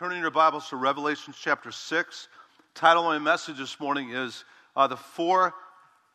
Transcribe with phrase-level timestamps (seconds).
[0.00, 2.28] turning your Bibles to Revelation chapter 6.
[2.74, 5.52] Title of my message this morning is uh, The Four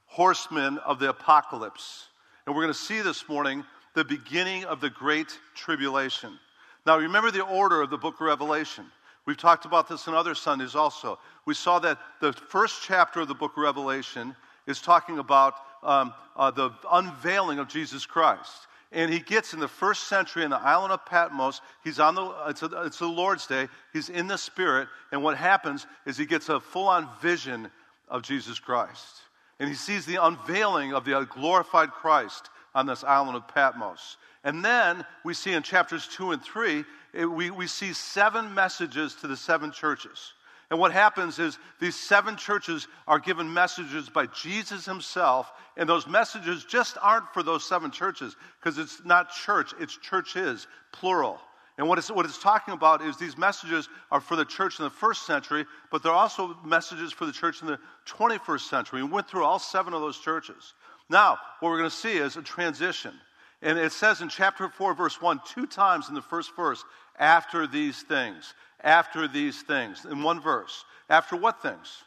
[0.08, 2.08] Horsemen of the Apocalypse.
[2.48, 3.64] And we're going to see this morning
[3.94, 6.40] the beginning of the Great Tribulation.
[6.88, 8.86] Now, remember the order of the book of Revelation.
[9.28, 11.20] We've talked about this in other Sundays also.
[11.46, 16.12] We saw that the first chapter of the book of Revelation is talking about um,
[16.36, 20.60] uh, the unveiling of Jesus Christ and he gets in the first century in the
[20.62, 21.62] island of Patmos.
[21.84, 23.68] He's on the, it's, a, it's the Lord's Day.
[23.94, 24.88] He's in the Spirit.
[25.12, 27.70] And what happens is he gets a full on vision
[28.08, 29.22] of Jesus Christ.
[29.60, 34.18] And he sees the unveiling of the glorified Christ on this island of Patmos.
[34.44, 39.16] And then we see in chapters two and three, it, we, we see seven messages
[39.16, 40.34] to the seven churches.
[40.72, 46.08] And what happens is these seven churches are given messages by Jesus himself, and those
[46.08, 51.40] messages just aren't for those seven churches because it's not church, it's churches, plural.
[51.78, 54.86] And what it's, what it's talking about is these messages are for the church in
[54.86, 59.04] the first century, but they're also messages for the church in the 21st century.
[59.04, 60.74] We went through all seven of those churches.
[61.10, 63.14] Now, what we're going to see is a transition.
[63.62, 66.84] And it says in chapter 4, verse 1, two times in the first verse,
[67.20, 68.54] after these things
[68.86, 70.86] after these things in one verse.
[71.10, 72.04] After what things?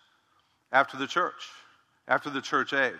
[0.72, 1.42] After the church,
[2.06, 2.94] after the church age.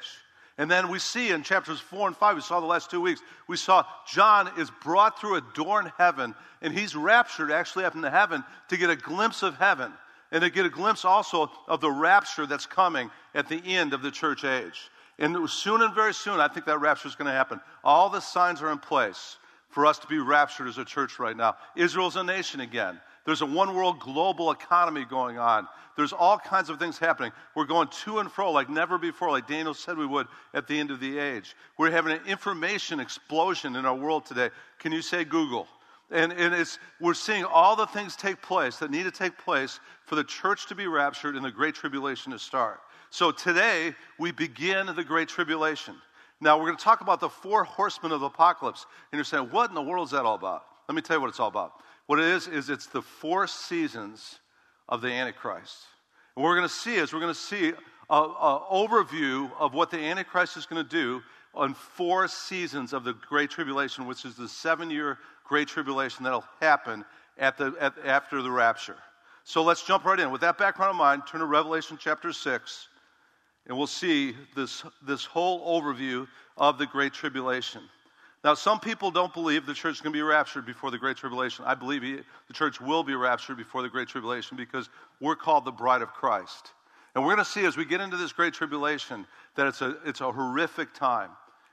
[0.59, 3.21] And then we see in chapters four and five, we saw the last two weeks,
[3.47, 7.95] we saw John is brought through a door in heaven, and he's raptured actually up
[7.95, 9.93] into heaven to get a glimpse of heaven
[10.33, 14.03] and to get a glimpse also of the rapture that's coming at the end of
[14.03, 14.91] the church age.
[15.21, 17.61] And soon and very soon, I think that rapture is going to happen.
[17.85, 19.37] All the signs are in place
[19.71, 21.57] for us to be raptured as a church right now.
[21.77, 23.01] Israel's a nation again.
[23.29, 25.69] There's a one world global economy going on.
[25.99, 27.31] There's all kinds of things happening.
[27.55, 30.81] We're going to and fro like never before, like Daniel said we would at the
[30.81, 31.55] end of the age.
[31.77, 34.49] We're having an information explosion in our world today.
[34.79, 35.69] Can you say Google?
[36.11, 39.79] And, and it's, we're seeing all the things take place that need to take place
[40.07, 42.81] for the church to be raptured and the Great Tribulation to start.
[43.11, 45.97] So today, we begin the Great Tribulation.
[46.41, 48.87] Now, we're going to talk about the four horsemen of the apocalypse.
[49.13, 50.65] And you're saying, what in the world is that all about?
[50.89, 51.73] Let me tell you what it's all about.
[52.09, 54.41] What it is, is it's the four seasons
[54.89, 55.77] of the Antichrist.
[56.35, 57.75] And what we're going to see is we're going to see an
[58.09, 61.21] overview of what the Antichrist is going to do
[61.53, 66.47] on four seasons of the Great Tribulation, which is the seven year Great Tribulation that'll
[66.63, 67.05] happen
[67.37, 68.97] at the, at, after the rapture.
[69.45, 70.31] So let's jump right in.
[70.31, 72.89] With that background in mind, turn to Revelation chapter 6,
[73.67, 76.27] and we'll see this, this whole overview
[76.57, 77.83] of the Great Tribulation.
[78.45, 81.17] Now, some people don't believe the church is going to be raptured before the Great
[81.17, 81.65] Tribulation.
[81.67, 84.89] I believe he, the church will be raptured before the Great Tribulation because
[85.21, 86.73] we're called the bride of Christ.
[87.15, 89.97] And we're going to see as we get into this Great Tribulation that it's a,
[90.05, 91.31] it's a horrific time.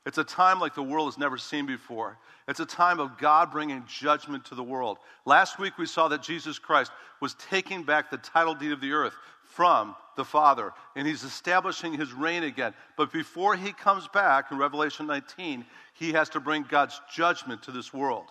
[0.08, 2.18] It's a time like the world has never seen before.
[2.48, 4.98] It's a time of God bringing judgment to the world.
[5.25, 8.92] Last week we saw that Jesus Christ was taking back the title deed of the
[8.92, 12.73] earth from the Father, and he's establishing his reign again.
[12.97, 17.72] But before he comes back in Revelation 19, he has to bring God's judgment to
[17.72, 18.25] this world.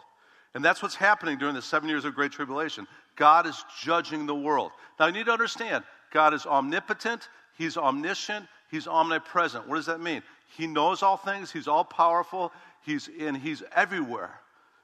[0.55, 2.87] And that's what's happening during the seven years of Great Tribulation.
[3.17, 4.73] God is judging the world.
[4.99, 9.69] Now, you need to understand God is omnipotent, He's omniscient, He's omnipresent.
[9.69, 10.23] What does that mean?
[10.57, 12.53] He knows all things, He's all powerful,
[12.83, 14.41] he's, and He's everywhere.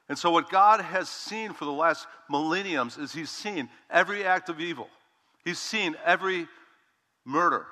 [0.08, 4.48] And so, what God has seen for the last millenniums is He's seen every act
[4.48, 4.88] of evil,
[5.45, 6.49] He's seen every
[7.25, 7.67] murder,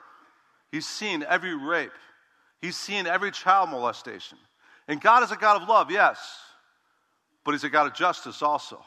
[0.72, 1.92] He's seen every rape,
[2.60, 4.38] He's seen every child molestation.
[4.86, 6.18] And God is a God of love, yes,
[7.44, 8.80] but He's a God of justice also.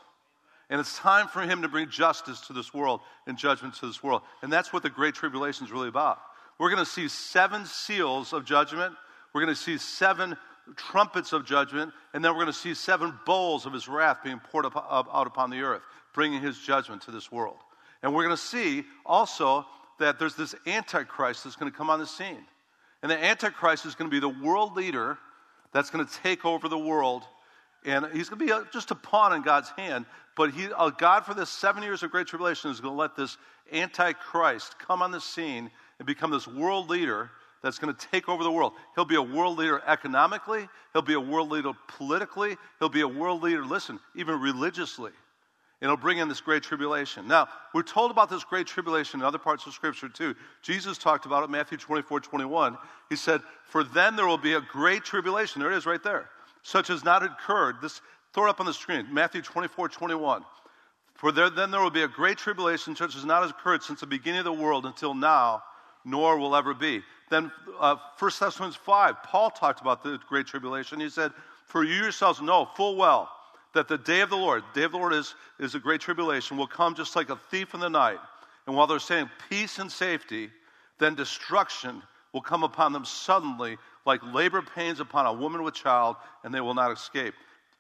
[0.70, 4.02] And it's time for Him to bring justice to this world and judgment to this
[4.02, 4.22] world.
[4.42, 6.20] And that's what the Great Tribulation is really about.
[6.58, 8.96] We're going to see seven seals of judgment,
[9.34, 10.38] we're going to see seven
[10.76, 14.40] trumpets of judgment, and then we're going to see seven bowls of His wrath being
[14.40, 15.82] poured up, up, out upon the earth,
[16.14, 17.58] bringing His judgment to this world.
[18.04, 19.66] And we're going to see also
[20.00, 22.46] that there's this Antichrist that's going to come on the scene.
[23.02, 25.18] And the Antichrist is going to be the world leader
[25.74, 27.24] that's going to take over the world.
[27.86, 30.06] And he's going to be a, just a pawn in God's hand.
[30.36, 33.16] But he, uh, God, for this seven years of great tribulation, is going to let
[33.16, 33.38] this
[33.72, 37.32] Antichrist come on the scene and become this world leader
[37.62, 38.74] that's going to take over the world.
[38.96, 43.08] He'll be a world leader economically, he'll be a world leader politically, he'll be a
[43.08, 45.12] world leader, listen, even religiously.
[45.82, 47.28] It'll bring in this great tribulation.
[47.28, 50.36] Now, we're told about this great tribulation in other parts of Scripture too.
[50.62, 52.78] Jesus talked about it, Matthew 24, 21.
[53.10, 55.60] He said, For then there will be a great tribulation.
[55.60, 56.30] There it is right there.
[56.62, 57.78] Such as not occurred.
[57.82, 58.00] This,
[58.32, 59.08] throw it up on the screen.
[59.12, 60.46] Matthew 24, 21.
[61.16, 64.08] For there, then there will be a great tribulation, such as not occurred since the
[64.08, 65.64] beginning of the world until now,
[66.06, 67.02] nor will ever be.
[67.32, 71.00] Then, uh, 1 Thessalonians 5, Paul talked about the great tribulation.
[71.00, 71.32] He said,
[71.66, 73.32] For you yourselves know full well
[73.74, 76.02] that the day of the Lord, the day of the Lord is, is a great
[76.02, 78.20] tribulation, will come just like a thief in the night.
[78.68, 80.50] And while they're saying peace and safety,
[81.00, 82.02] then destruction
[82.34, 86.62] will come upon them suddenly, like labor pains upon a woman with child, and they
[86.62, 87.34] will not escape.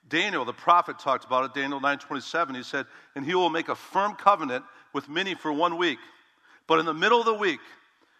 [0.09, 1.53] Daniel, the prophet, talked about it.
[1.53, 2.55] Daniel 9:27.
[2.55, 5.99] He said, "And he will make a firm covenant with many for one week,
[6.67, 7.61] but in the middle of the week,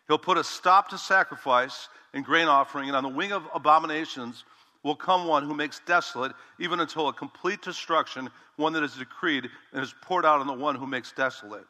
[0.08, 4.46] he'll put a stop to sacrifice and grain offering, and on the wing of abominations
[4.84, 9.48] will come one who makes desolate, even until a complete destruction, one that is decreed
[9.74, 11.66] and is poured out on the one who makes desolate.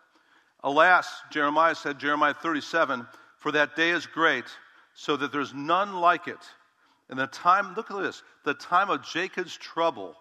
[0.63, 3.05] Alas, Jeremiah said, Jeremiah 37,
[3.37, 4.45] for that day is great,
[4.93, 6.39] so that there's none like it.
[7.09, 10.15] And the time, look at this, the time of Jacob's trouble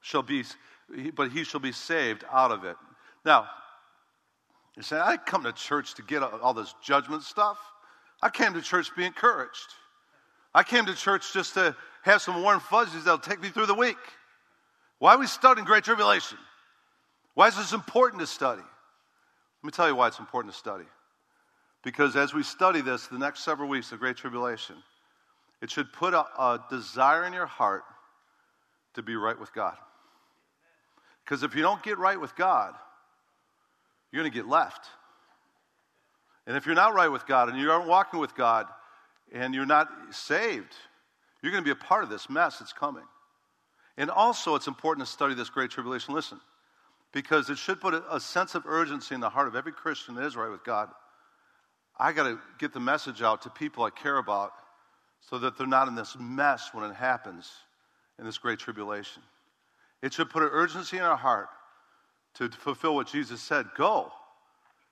[0.00, 0.44] shall be,
[1.14, 2.76] but he shall be saved out of it.
[3.24, 3.48] Now,
[4.76, 7.58] you say, I come to church to get all this judgment stuff.
[8.20, 9.74] I came to church to be encouraged.
[10.54, 13.74] I came to church just to have some warm fuzzies that'll take me through the
[13.74, 13.96] week.
[14.98, 16.38] Why are we studying Great Tribulation?
[17.34, 18.62] Why is this important to study?
[18.62, 20.84] Let me tell you why it's important to study.
[21.82, 24.76] Because as we study this, the next several weeks, the Great Tribulation,
[25.60, 27.82] it should put a, a desire in your heart
[28.94, 29.76] to be right with God.
[31.24, 32.74] Because if you don't get right with God,
[34.12, 34.86] you're going to get left.
[36.46, 38.66] And if you're not right with God and you aren't walking with God
[39.32, 40.74] and you're not saved,
[41.42, 43.04] you're going to be a part of this mess that's coming.
[43.96, 46.14] And also, it's important to study this great tribulation.
[46.14, 46.40] Listen,
[47.12, 50.14] because it should put a, a sense of urgency in the heart of every Christian
[50.16, 50.88] that is right with God.
[51.98, 54.52] I got to get the message out to people I care about
[55.20, 57.50] so that they're not in this mess when it happens
[58.18, 59.22] in this great tribulation.
[60.02, 61.48] It should put an urgency in our heart
[62.34, 64.12] to fulfill what Jesus said go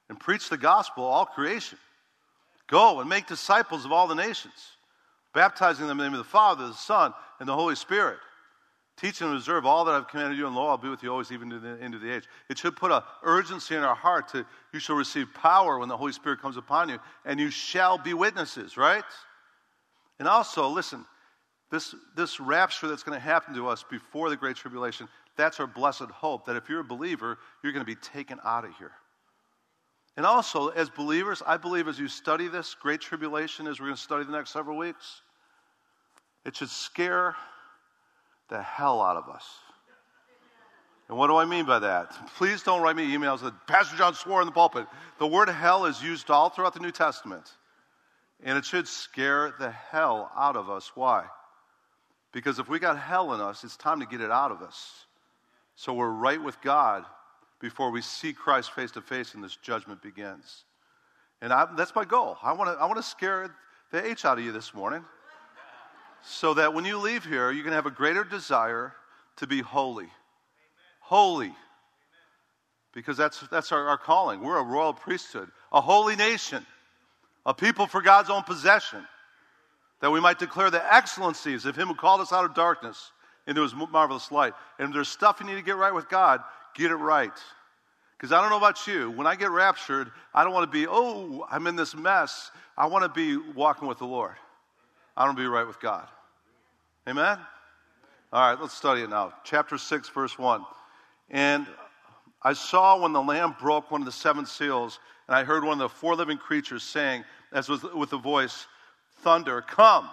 [0.08, 1.78] and preach the gospel all creation.
[2.73, 4.55] Go and make disciples of all the nations
[5.35, 8.19] baptizing them in the name of the Father, the Son, and the Holy Spirit.
[8.99, 11.33] Teach and observe all that I've commanded you, and lo, I'll be with you always,
[11.33, 12.25] even to the end of the age.
[12.49, 15.97] It should put an urgency in our heart to, you shall receive power when the
[15.97, 19.05] Holy Spirit comes upon you, and you shall be witnesses, right?
[20.19, 21.05] And also, listen,
[21.71, 25.67] this, this rapture that's going to happen to us before the Great Tribulation, that's our
[25.67, 28.93] blessed hope that if you're a believer, you're going to be taken out of here.
[30.17, 33.97] And also, as believers, I believe as you study this great tribulation, as we're going
[33.97, 35.23] to study the next several weeks,
[36.44, 37.35] it should scare
[38.49, 39.47] the hell out of us.
[41.09, 42.11] And what do I mean by that?
[42.37, 44.87] Please don't write me emails that Pastor John swore in the pulpit.
[45.19, 47.50] The word hell is used all throughout the New Testament.
[48.44, 50.93] And it should scare the hell out of us.
[50.94, 51.25] Why?
[52.32, 55.06] Because if we got hell in us, it's time to get it out of us.
[55.75, 57.05] So we're right with God
[57.62, 60.64] before we see Christ face to face and this judgment begins.
[61.41, 62.37] And I, that's my goal.
[62.43, 63.55] I want to I want to scare
[63.91, 65.03] the H out of you this morning
[66.25, 68.93] so that when you leave here, you can have a greater desire
[69.37, 70.09] to be holy.
[71.00, 71.53] Holy.
[72.93, 74.43] Because that's, that's our, our calling.
[74.43, 76.64] We're a royal priesthood, a holy nation,
[77.47, 79.05] a people for God's own possession,
[80.00, 83.11] that we might declare the excellencies of Him who called us out of darkness
[83.47, 84.53] into His marvelous light.
[84.79, 86.41] And if there's stuff you need to get right with God,
[86.75, 87.33] get it right.
[88.17, 90.87] Because I don't know about you, when I get raptured, I don't want to be,
[90.89, 92.53] oh, I'm in this mess.
[92.79, 94.37] I want to be walking with the Lord.
[95.17, 96.07] I want to be right with God.
[97.09, 97.37] Amen?
[98.33, 99.35] All right, let's study it now.
[99.43, 100.65] Chapter 6, verse 1.
[101.31, 101.67] And
[102.43, 105.75] I saw when the Lamb broke one of the seven seals, and I heard one
[105.75, 108.67] of the four living creatures saying, as with, with a voice,
[109.23, 110.09] Thunder, come.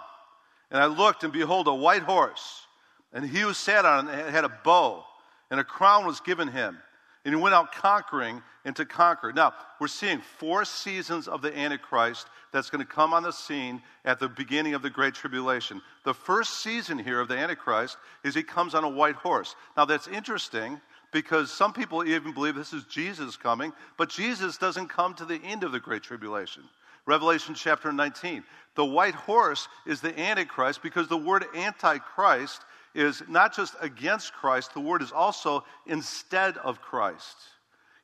[0.72, 2.66] And I looked, and behold, a white horse.
[3.12, 5.04] And he who sat on it had a bow
[5.50, 6.78] and a crown was given him.
[7.24, 9.32] And he went out conquering and to conquer.
[9.32, 13.82] Now, we're seeing four seasons of the Antichrist that's going to come on the scene
[14.04, 15.82] at the beginning of the Great Tribulation.
[16.04, 19.54] The first season here of the Antichrist is he comes on a white horse.
[19.76, 20.80] Now, that's interesting
[21.12, 25.40] because some people even believe this is Jesus coming, but Jesus doesn't come to the
[25.44, 26.62] end of the Great Tribulation.
[27.06, 28.44] Revelation chapter 19.
[28.76, 32.62] The white horse is the Antichrist because the word Antichrist
[32.94, 37.36] is not just against Christ, the word is also instead of Christ.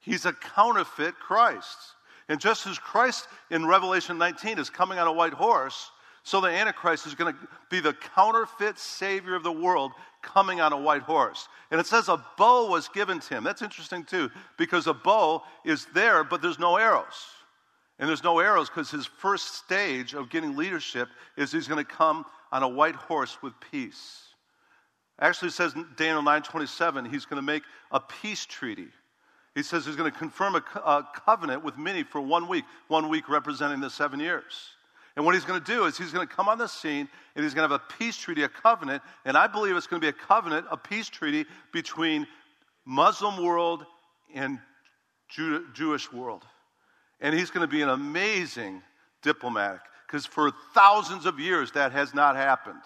[0.01, 1.79] He's a counterfeit Christ.
[2.29, 5.91] And just as Christ in Revelation 19 is coming on a white horse,
[6.23, 7.41] so the Antichrist is going to
[7.71, 11.47] be the counterfeit Savior of the world coming on a white horse.
[11.71, 13.45] And it says a bow was given to him.
[13.45, 17.27] That's interesting too, because a bow is there, but there's no arrows.
[17.99, 21.91] And there's no arrows because his first stage of getting leadership is he's going to
[21.91, 24.26] come on a white horse with peace.
[25.19, 28.89] Actually, says Daniel 9:27, he's going to make a peace treaty.
[29.55, 32.65] He says he's going to confirm a, co- a covenant with many for one week,
[32.89, 34.77] one week representing the seven years.
[35.17, 37.43] And what he's going to do is he's going to come on the scene and
[37.43, 39.03] he's going to have a peace treaty, a covenant.
[39.25, 42.27] And I believe it's going to be a covenant, a peace treaty between
[42.85, 43.87] Muslim world
[44.35, 44.59] and
[45.31, 46.45] Jew- Jewish world.
[47.23, 48.83] And he's going to be an amazing
[49.23, 52.83] diplomatic because for thousands of years that has not happened.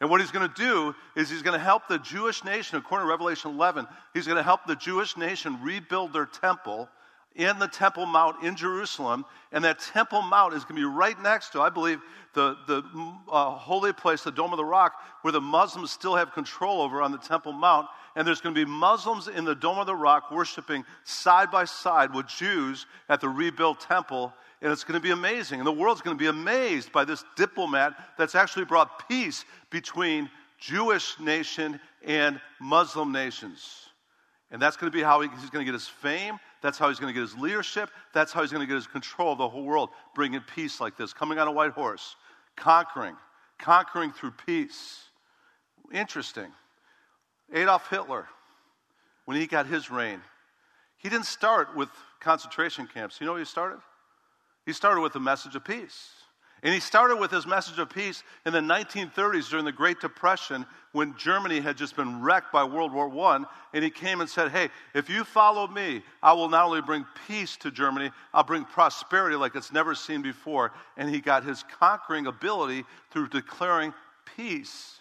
[0.00, 3.06] And what he's going to do is he's going to help the Jewish nation, according
[3.06, 6.88] to Revelation 11, he's going to help the Jewish nation rebuild their temple
[7.36, 9.24] in the Temple Mount in Jerusalem.
[9.52, 12.00] And that Temple Mount is going to be right next to, I believe,
[12.34, 12.82] the, the
[13.30, 17.02] uh, holy place, the Dome of the Rock, where the Muslims still have control over
[17.02, 17.86] on the Temple Mount.
[18.16, 21.64] And there's going to be Muslims in the Dome of the Rock worshiping side by
[21.64, 24.32] side with Jews at the rebuilt temple.
[24.62, 25.60] And it's going to be amazing.
[25.60, 30.28] And the world's going to be amazed by this diplomat that's actually brought peace between
[30.58, 33.88] Jewish nation and Muslim nations.
[34.50, 36.38] And that's going to be how he's going to get his fame.
[36.60, 37.90] That's how he's going to get his leadership.
[38.12, 40.96] That's how he's going to get his control of the whole world, bringing peace like
[40.96, 42.16] this, coming on a white horse,
[42.56, 43.16] conquering,
[43.58, 45.04] conquering through peace.
[45.92, 46.48] Interesting.
[47.54, 48.26] Adolf Hitler,
[49.24, 50.20] when he got his reign,
[50.98, 51.88] he didn't start with
[52.20, 53.20] concentration camps.
[53.20, 53.80] You know where he started?
[54.70, 56.10] He started with a message of peace.
[56.62, 60.64] And he started with his message of peace in the 1930s during the Great Depression
[60.92, 63.44] when Germany had just been wrecked by World War I.
[63.74, 67.04] And he came and said, Hey, if you follow me, I will not only bring
[67.26, 70.70] peace to Germany, I'll bring prosperity like it's never seen before.
[70.96, 73.92] And he got his conquering ability through declaring
[74.36, 74.99] peace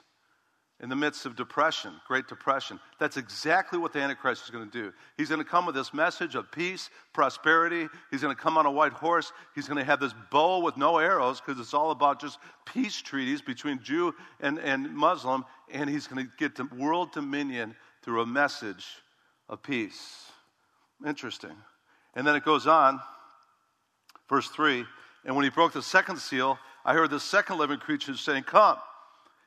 [0.82, 2.80] in the midst of depression, Great Depression.
[3.00, 4.94] That's exactly what the Antichrist is going to do.
[5.18, 7.88] He's going to come with this message of peace, prosperity.
[8.12, 9.34] He's going to come on a white horse.
[9.56, 13.02] He's going to have this bow with no arrows because it's all about just peace
[13.02, 15.44] treaties between Jew and, and Muslim.
[15.70, 18.86] And he's going to get to world dominion through a message
[19.50, 20.32] of peace.
[21.06, 21.56] Interesting.
[22.16, 23.02] And then it goes on,
[24.30, 24.86] verse 3
[25.26, 28.78] And when he broke the second seal, I heard the second living creature saying, Come.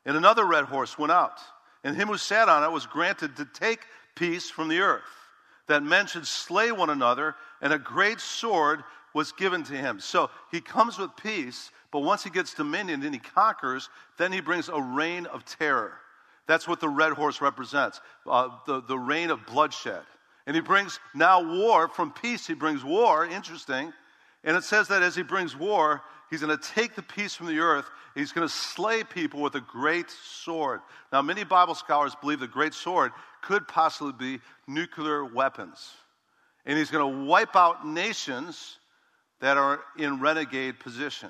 [0.04, 1.38] And another red horse went out,
[1.84, 3.80] and him who sat on it was granted to take
[4.14, 5.02] peace from the earth,
[5.68, 8.82] that men should slay one another, and a great sword
[9.14, 10.00] was given to him.
[10.00, 14.40] So he comes with peace, but once he gets dominion and he conquers, then he
[14.40, 15.92] brings a reign of terror.
[16.46, 20.02] That's what the red horse represents uh, the, the reign of bloodshed.
[20.46, 23.24] And he brings now war from peace, he brings war.
[23.24, 23.92] Interesting.
[24.42, 27.46] And it says that as he brings war, He's going to take the peace from
[27.48, 27.84] the earth.
[28.14, 30.80] He's going to slay people with a great sword.
[31.12, 33.12] Now, many Bible scholars believe the great sword
[33.42, 35.90] could possibly be nuclear weapons.
[36.64, 38.78] And he's going to wipe out nations
[39.42, 41.28] that are in renegade position.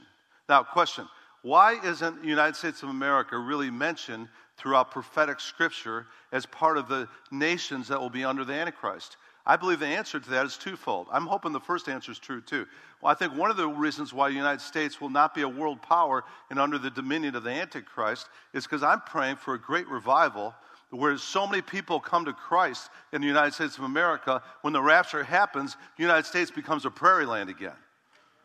[0.49, 1.09] Now, question
[1.43, 6.87] why isn't the United States of America really mentioned throughout prophetic scripture as part of
[6.87, 9.17] the nations that will be under the Antichrist?
[9.45, 11.09] I believe the answer to that is twofold.
[11.11, 12.67] I'm hoping the first answer is true too.
[13.01, 15.49] Well, I think one of the reasons why the United States will not be a
[15.49, 19.59] world power and under the dominion of the Antichrist is because I'm praying for a
[19.59, 20.55] great revival
[20.91, 24.43] where so many people come to Christ in the United States of America.
[24.61, 27.73] When the rapture happens, the United States becomes a prairie land again.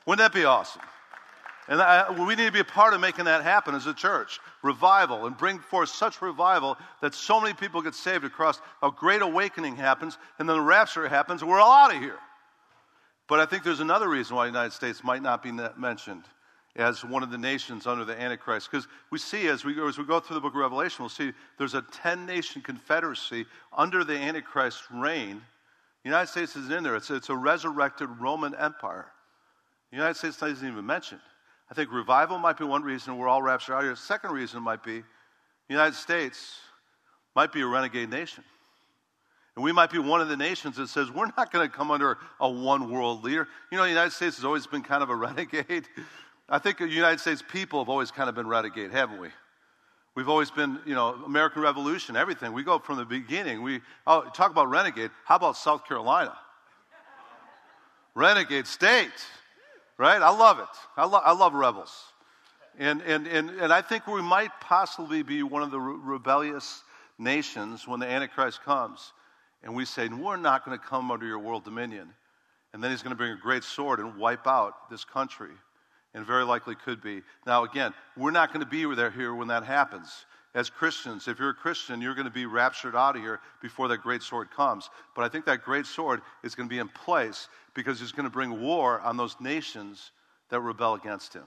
[0.06, 0.82] Wouldn't that be awesome?
[1.70, 4.40] And I, we need to be a part of making that happen as a church.
[4.64, 9.22] Revival, and bring forth such revival that so many people get saved across a great
[9.22, 12.20] awakening happens, and then the rapture happens, and we're all out of here.
[13.28, 16.24] But I think there's another reason why the United States might not be mentioned
[16.78, 18.70] as one of the nations under the Antichrist.
[18.72, 21.34] Because we see as we, as we go through the book of Revelation, we'll see
[21.58, 23.46] there's a 10 nation confederacy
[23.76, 25.42] under the Antichrist reign.
[26.04, 29.08] The United States isn't in there, it's, it's a resurrected Roman Empire.
[29.92, 31.22] The United States isn't even mentioned.
[31.70, 33.96] I think revival might be one reason we're all raptured out here.
[33.96, 36.60] Second reason might be the United States
[37.36, 38.44] might be a renegade nation.
[39.56, 41.92] And we might be one of the nations that says we're not going to come
[41.92, 43.48] under a one world leader.
[43.72, 45.88] You know, the United States has always been kind of a renegade.
[46.48, 49.30] I think the United States people have always kind of been renegade, haven't we?
[50.16, 52.54] We've always been, you know, American Revolution, everything.
[52.54, 53.62] We go from the beginning.
[53.62, 55.12] We oh, talk about renegade.
[55.26, 56.36] How about South Carolina?
[58.18, 59.12] renegade state
[59.98, 60.22] right?
[60.22, 60.66] I love it.
[60.96, 61.94] I, lo- I love rebels.
[62.80, 66.84] And, and, and, and I think we might possibly be one of the re- rebellious
[67.18, 69.14] nations when the Antichrist comes.
[69.64, 72.10] And we say, We're not going to come under your world dominion.
[72.74, 75.52] And then he's going to bring a great sword and wipe out this country.
[76.14, 77.22] And very likely could be.
[77.46, 80.26] Now, again, we're not going to be there here when that happens
[80.58, 83.88] as Christians, if you're a Christian, you're going to be raptured out of here before
[83.90, 84.90] that great sword comes.
[85.16, 88.24] But I think that great sword is going to be in place because he's going
[88.24, 90.10] to bring war on those nations
[90.50, 91.44] that rebel against him.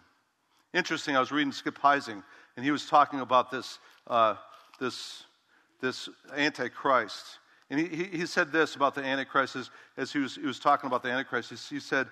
[0.74, 2.22] Interesting, I was reading Skip Heitzig,
[2.54, 4.36] and he was talking about this, uh,
[4.78, 5.24] this,
[5.80, 7.40] this Antichrist.
[7.68, 10.60] And he, he, he, said this about the Antichrist as, as he, was, he was
[10.60, 11.50] talking about the Antichrist.
[11.50, 12.06] He, he said,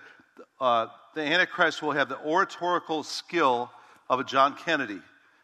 [0.59, 3.71] uh, The Antichrist will have the oratorical skill
[4.09, 4.99] of a John Kennedy.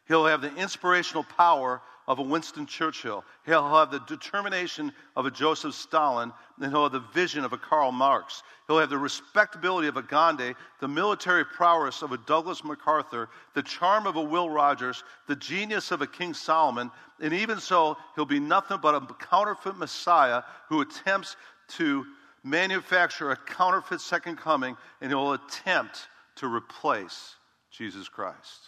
[0.08, 3.26] He'll have the inspirational power of a Winston Churchill.
[3.46, 6.32] He'll have the determination of a Joseph Stalin,
[6.62, 8.44] and he'll have the vision of a Karl Marx.
[8.68, 13.64] He'll have the respectability of a Gandhi, the military prowess of a Douglas MacArthur, the
[13.64, 18.26] charm of a Will Rogers, the genius of a King Solomon, and even so, he'll
[18.26, 21.36] be nothing but a counterfeit Messiah who attempts
[21.70, 22.06] to
[22.44, 27.36] manufacture a counterfeit second coming, and he'll attempt to replace
[27.72, 28.68] Jesus Christ.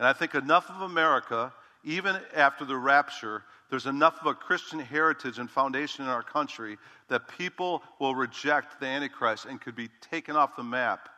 [0.00, 1.52] And I think enough of America,
[1.84, 6.78] even after the rapture, there's enough of a Christian heritage and foundation in our country
[7.08, 11.10] that people will reject the Antichrist and could be taken off the map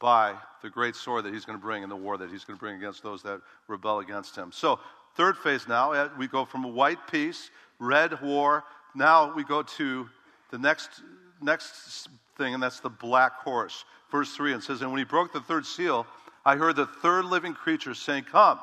[0.00, 2.56] by the great sword that he's going to bring in the war that he's going
[2.56, 4.50] to bring against those that rebel against him.
[4.50, 4.80] So,
[5.14, 8.64] third phase now, uh, we go from white peace, red war.
[8.94, 10.08] Now we go to
[10.50, 11.02] the next,
[11.42, 12.08] next
[12.38, 13.84] thing, and that's the black horse.
[14.10, 16.06] Verse 3, and says, And when he broke the third seal,
[16.46, 18.60] I heard the third living creature saying, Come.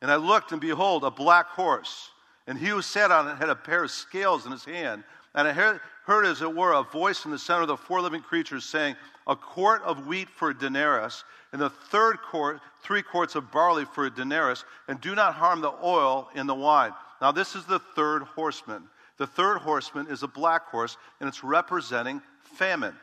[0.00, 2.10] And I looked, and behold, a black horse.
[2.46, 5.02] And he who sat on it had a pair of scales in his hand.
[5.34, 5.80] And I heard,
[6.24, 8.94] as it were, a voice in the center of the four living creatures saying,
[9.26, 13.84] A quart of wheat for a denarius, and the third quart, three quarts of barley
[13.84, 16.92] for a denarius, and do not harm the oil in the wine.
[17.20, 18.84] Now, this is the third horseman.
[19.18, 22.94] The third horseman is a black horse, and it's representing famine.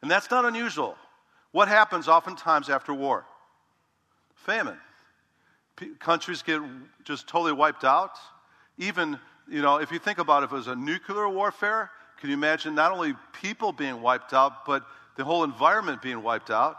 [0.00, 0.96] And that's not unusual.
[1.50, 3.26] What happens oftentimes after war?
[4.44, 4.78] Famine.
[5.76, 6.60] P- countries get
[7.04, 8.18] just totally wiped out.
[8.78, 9.18] Even,
[9.48, 12.34] you know, if you think about it, if it was a nuclear warfare, can you
[12.34, 14.84] imagine not only people being wiped out, but
[15.16, 16.76] the whole environment being wiped out?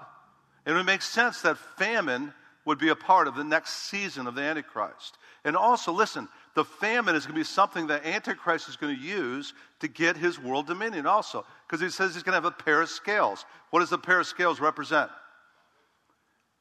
[0.66, 2.34] And it would make sense that famine
[2.66, 5.18] would be a part of the next season of the Antichrist.
[5.44, 9.02] And also, listen, the famine is going to be something that Antichrist is going to
[9.02, 11.46] use to get his world dominion also.
[11.68, 13.46] Because he says he's going to have a pair of scales.
[13.70, 15.12] What does the pair of scales represent?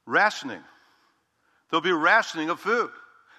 [0.05, 0.61] Rationing.
[1.73, 2.91] There'll be rationing of food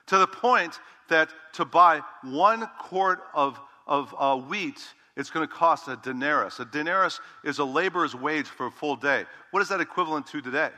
[0.09, 4.83] to the point that to buy one quart of, of uh, wheat,
[5.17, 6.59] it's going to cost a denarius.
[6.59, 9.25] A denarius is a laborer's wage for a full day.
[9.53, 10.71] What is that equivalent to today?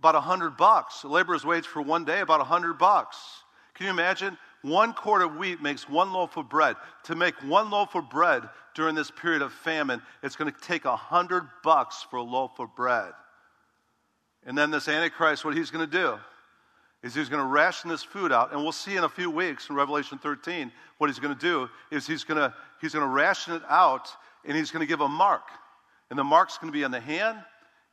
[0.00, 1.02] About a hundred bucks.
[1.04, 3.16] A laborer's wage for one day, about a hundred bucks.
[3.72, 4.36] Can you imagine?
[4.60, 6.76] One quart of wheat makes one loaf of bread.
[7.04, 8.42] To make one loaf of bread
[8.74, 12.58] during this period of famine, it's going to take a hundred bucks for a loaf
[12.58, 13.14] of bread.
[14.46, 16.18] And then this Antichrist, what he's going to do
[17.02, 18.52] is he's going to ration this food out.
[18.52, 21.68] And we'll see in a few weeks in Revelation 13 what he's going to do
[21.90, 24.08] is he's going to, he's going to ration it out
[24.44, 25.42] and he's going to give a mark.
[26.10, 27.38] And the mark's going to be on the hand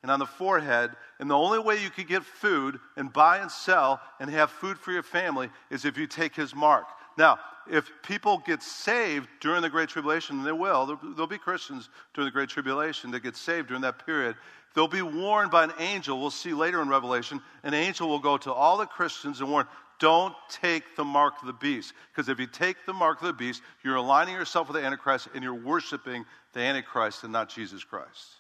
[0.01, 0.91] and on the forehead.
[1.19, 4.77] And the only way you could get food and buy and sell and have food
[4.77, 6.85] for your family is if you take his mark.
[7.17, 11.89] Now, if people get saved during the Great Tribulation, and they will, there'll be Christians
[12.13, 14.35] during the Great Tribulation that get saved during that period.
[14.75, 16.19] They'll be warned by an angel.
[16.19, 17.41] We'll see later in Revelation.
[17.63, 19.67] An angel will go to all the Christians and warn,
[19.99, 21.93] don't take the mark of the beast.
[22.11, 25.29] Because if you take the mark of the beast, you're aligning yourself with the Antichrist
[25.33, 28.35] and you're worshiping the Antichrist and not Jesus Christ.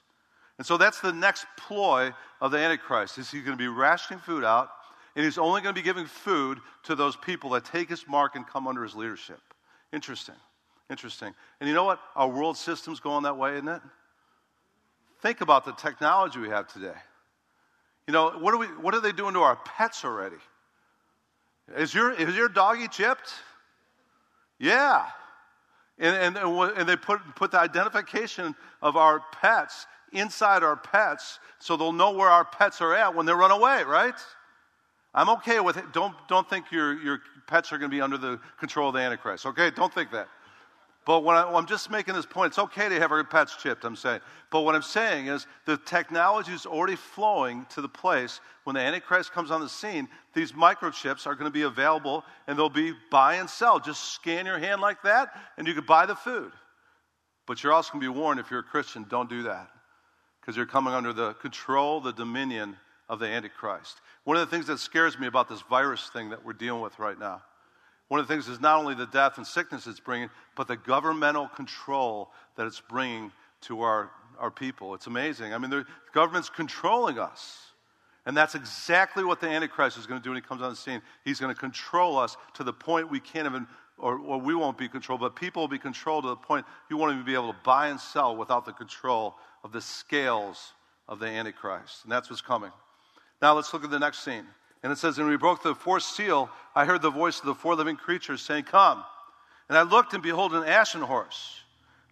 [0.57, 3.17] And so that's the next ploy of the Antichrist.
[3.17, 4.69] Is he's going to be rationing food out,
[5.15, 8.35] and he's only going to be giving food to those people that take his mark
[8.35, 9.39] and come under his leadership.
[9.91, 10.35] Interesting.
[10.89, 11.33] Interesting.
[11.59, 11.99] And you know what?
[12.15, 13.81] Our world system's going that way, isn't it?
[15.25, 16.93] Think about the technology we have today.
[18.05, 20.35] You know, what are, we, what are they doing to our pets already?
[21.75, 23.33] Is your, is your doggy chipped?
[24.59, 25.03] Yeah.
[25.97, 31.75] And, and, and they put, put the identification of our pets inside our pets so
[31.75, 34.13] they'll know where our pets are at when they run away, right?
[35.15, 35.91] I'm okay with it.
[35.91, 39.01] Don't, don't think your, your pets are going to be under the control of the
[39.01, 39.71] Antichrist, okay?
[39.71, 40.27] Don't think that.
[41.05, 43.85] But when I, am just making this point, it's okay to have our pets chipped,
[43.85, 44.21] I'm saying.
[44.49, 48.81] But what I'm saying is the technology is already flowing to the place when the
[48.81, 52.93] Antichrist comes on the scene, these microchips are going to be available and they'll be
[53.11, 53.79] buy and sell.
[53.79, 56.51] Just scan your hand like that and you can buy the food.
[57.45, 59.69] But you're also going to be warned if you're a Christian, don't do that
[60.41, 62.77] because you're coming under the control, the dominion
[63.09, 64.01] of the Antichrist.
[64.23, 66.97] One of the things that scares me about this virus thing that we're dealing with
[66.97, 67.43] right now,
[68.07, 70.77] one of the things is not only the death and sickness it's bringing, but the
[70.77, 74.93] governmental control that it's bringing to our, our people.
[74.93, 75.53] It's amazing.
[75.53, 77.59] I mean, the government's controlling us.
[78.27, 80.75] And that's exactly what the Antichrist is going to do when he comes on the
[80.75, 81.01] scene.
[81.23, 83.67] He's going to control us to the point we can't even,
[83.99, 86.97] or, or we won't be controlled, but people will be controlled to the point you
[86.97, 90.73] won't even be able to buy and sell without the control of the scales
[91.07, 92.03] of the Antichrist.
[92.03, 92.71] And that's what's coming.
[93.41, 94.45] Now let's look at the next scene.
[94.85, 96.47] And it says, And we broke the fourth seal.
[96.75, 99.03] I heard the voice of the four living creatures saying, Come.
[99.67, 101.59] And I looked, and behold, an ashen horse.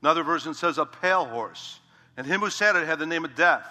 [0.02, 1.80] Another version says, A pale horse.
[2.18, 3.64] And him who sat it had the name of death.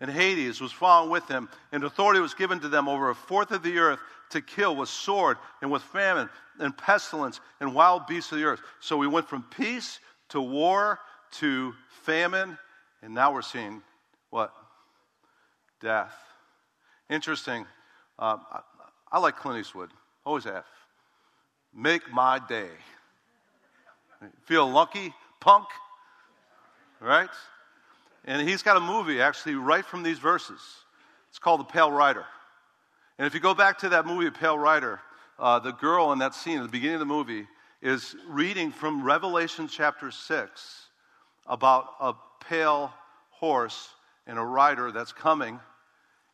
[0.00, 3.50] and Hades was following with him, and authority was given to them over a fourth
[3.50, 8.32] of the earth to kill with sword and with famine and pestilence and wild beasts
[8.32, 8.62] of the earth.
[8.80, 10.98] So we went from peace to war
[11.32, 12.56] to famine,
[13.02, 13.82] and now we're seeing
[14.30, 14.54] what?
[15.82, 16.16] Death.
[17.10, 17.66] Interesting.
[18.18, 18.60] Um, I,
[19.12, 19.90] I like Clint Eastwood,
[20.24, 20.64] always have.
[21.74, 22.70] Make my day.
[24.44, 25.66] Feel lucky, punk,
[27.00, 27.28] right?
[28.24, 30.60] And he's got a movie actually right from these verses.
[31.28, 32.24] It's called The Pale Rider.
[33.18, 35.00] And if you go back to that movie, Pale Rider,
[35.38, 37.46] uh, the girl in that scene at the beginning of the movie
[37.82, 40.86] is reading from Revelation chapter 6
[41.46, 42.92] about a pale
[43.30, 43.90] horse
[44.26, 45.60] and a rider that's coming.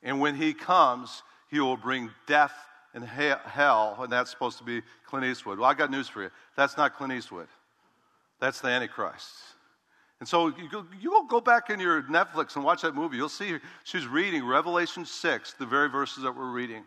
[0.02, 2.54] And when he comes, he will bring death
[2.94, 5.58] and hell, and that's supposed to be Clint Eastwood.
[5.58, 6.30] Well, I got news for you.
[6.56, 7.46] That's not Clint Eastwood.
[8.40, 9.28] That's the Antichrist.
[10.18, 13.18] And so you go, go back in your Netflix and watch that movie.
[13.18, 16.84] You'll see she's reading Revelation 6, the very verses that we're reading.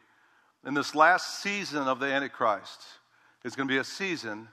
[0.63, 2.81] And this last season of the Antichrist
[3.43, 4.47] is going to be a season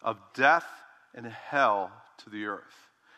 [0.00, 0.66] of death
[1.12, 2.62] and hell to the earth.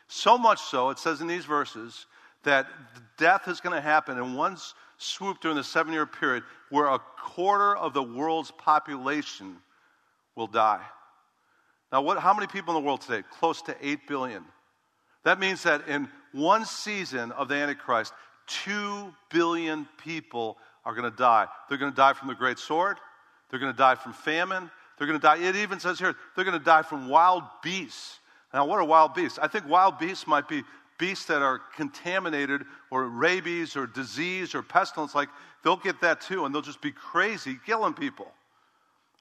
[0.06, 2.06] So much so, it says in these verses,
[2.44, 2.66] that
[3.16, 4.56] death is going to happen in one
[4.96, 9.56] swoop during the seven year period where a quarter of the world's population
[10.36, 10.84] will die.
[11.90, 13.22] Now, what, how many people in the world today?
[13.38, 14.44] Close to 8 billion.
[15.24, 18.12] That means that in one season of the Antichrist,
[18.64, 21.46] 2 billion people are going to die.
[21.68, 22.98] They're going to die from the great sword,
[23.50, 25.38] they're going to die from famine, they're going to die.
[25.38, 28.20] It even says here, they're going to die from wild beasts.
[28.52, 29.38] Now, what are wild beasts?
[29.40, 30.62] I think wild beasts might be
[30.98, 35.14] beasts that are contaminated or rabies or disease or pestilence.
[35.14, 35.28] Like
[35.64, 38.30] they'll get that too, and they'll just be crazy killing people.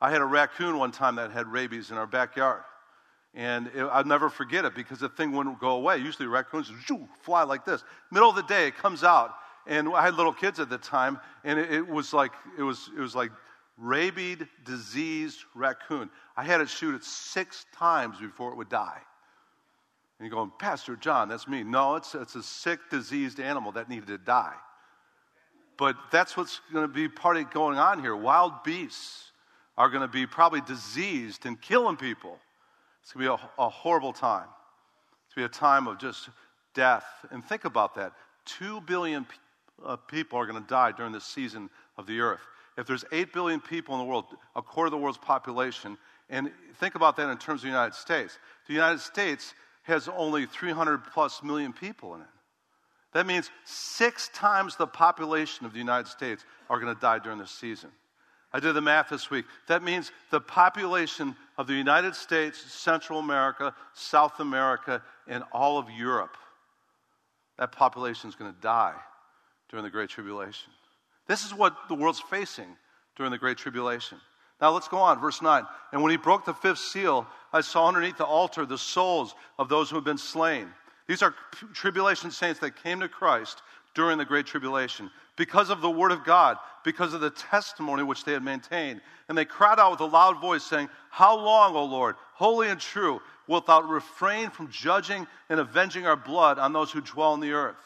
[0.02, 2.62] I had a raccoon one time that had rabies in our backyard.
[3.34, 5.98] And it, I'll never forget it because the thing wouldn't go away.
[5.98, 7.84] Usually raccoons shoo, fly like this.
[8.12, 9.34] Middle of the day, it comes out.
[9.68, 12.90] And I had little kids at the time, and it, it was like it was
[12.96, 13.32] it was like
[13.78, 16.10] rabied, diseased raccoon.
[16.38, 19.02] I had it shoot it six times before it would die.
[20.20, 21.64] And you're going, Pastor John, that's me.
[21.64, 24.56] No, it's, it's a sick, diseased animal that needed to die.
[25.78, 28.16] But that's what's going to be part of going on here.
[28.16, 29.32] Wild beasts
[29.78, 32.38] are going to be probably diseased and killing people.
[33.04, 34.48] It's going to be a, a horrible time.
[35.28, 36.30] It's going to be a time of just
[36.74, 37.06] death.
[37.30, 38.14] And think about that.
[38.46, 39.28] Two billion
[39.86, 42.42] uh, people are going to die during this season of the earth.
[42.78, 44.26] If there's 8 billion people in the world,
[44.56, 45.98] a quarter of the world's population,
[46.30, 48.38] and think about that in terms of the United States.
[48.68, 49.54] The United States
[49.88, 52.28] has only 300 plus million people in it.
[53.14, 57.40] That means six times the population of the United States are going to die during
[57.40, 57.90] this season.
[58.54, 59.46] I did the math this week.
[59.68, 65.90] That means the population of the United States, Central America, South America, and all of
[65.90, 66.38] Europe,
[67.58, 68.96] that population is going to die
[69.70, 70.72] during the Great Tribulation.
[71.28, 72.76] This is what the world's facing
[73.16, 74.18] during the Great Tribulation.
[74.60, 75.64] Now let's go on, verse 9.
[75.92, 79.70] And when he broke the fifth seal, I saw underneath the altar the souls of
[79.70, 80.68] those who have been slain.
[81.08, 81.34] These are
[81.74, 83.62] tribulation saints that came to Christ
[83.94, 88.26] during the Great Tribulation because of the Word of God, because of the testimony which
[88.26, 89.02] they had maintained.
[89.30, 92.80] And they cried out with a loud voice, saying, How long, O Lord, holy and
[92.80, 97.40] true, wilt thou refrain from judging and avenging our blood on those who dwell on
[97.40, 97.78] the earth?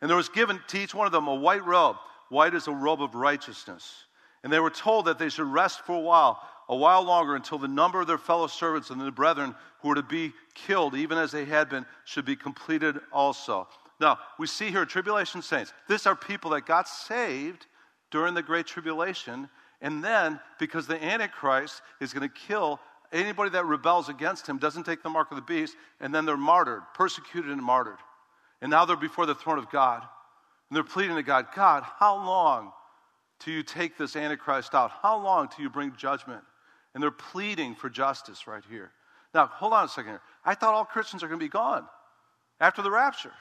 [0.00, 1.96] And there was given to each one of them a white robe.
[2.30, 4.04] White is a robe of righteousness.
[4.42, 7.58] And they were told that they should rest for a while, a while longer, until
[7.58, 11.18] the number of their fellow servants and the brethren who were to be killed, even
[11.18, 13.68] as they had been, should be completed also.
[14.00, 15.72] Now, we see here tribulation saints.
[15.88, 17.66] These are people that got saved
[18.10, 19.48] during the Great Tribulation.
[19.82, 22.80] And then, because the Antichrist is going to kill
[23.12, 26.36] anybody that rebels against him, doesn't take the mark of the beast, and then they're
[26.36, 27.98] martyred, persecuted and martyred.
[28.62, 30.02] And now they're before the throne of God.
[30.68, 32.72] And they're pleading to God, God, how long
[33.40, 34.92] till you take this Antichrist out?
[35.02, 36.42] How long till you bring judgment?
[36.94, 38.92] And they're pleading for justice right here.
[39.34, 40.22] Now, hold on a second here.
[40.44, 41.86] I thought all Christians are going to be gone
[42.60, 43.32] after the rapture.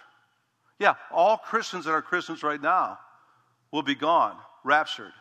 [0.80, 3.00] Yeah, all Christians that are Christians right now
[3.72, 5.12] will be gone, raptured.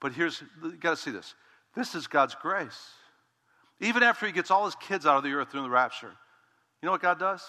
[0.00, 1.34] But here's, you got to see this.
[1.74, 2.90] This is God's grace.
[3.80, 6.12] Even after he gets all his kids out of the earth during the rapture,
[6.80, 7.42] you know what God does?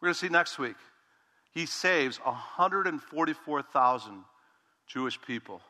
[0.00, 0.76] We're going to see next week.
[1.52, 4.24] He saves 144,000
[4.86, 5.60] Jewish people.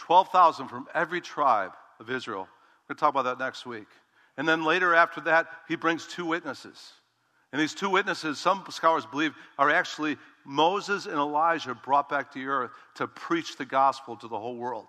[0.00, 2.48] 12,000 from every tribe of Israel.
[2.88, 3.86] We're going to talk about that next week.
[4.36, 6.92] And then later after that, he brings two witnesses.
[7.52, 12.44] And these two witnesses, some scholars believe, are actually Moses and Elijah brought back to
[12.46, 14.86] earth to preach the gospel to the whole world.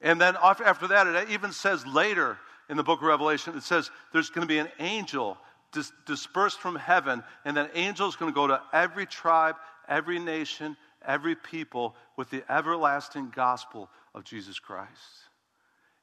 [0.00, 3.90] And then after that, it even says later in the book of Revelation, it says
[4.12, 5.38] there's going to be an angel
[5.72, 9.56] dis- dispersed from heaven, and that angel is going to go to every tribe,
[9.88, 14.90] every nation, every people with the everlasting gospel of Jesus Christ.